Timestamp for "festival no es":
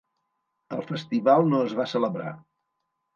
0.91-1.75